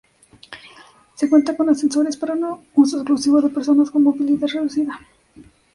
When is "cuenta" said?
1.29-1.55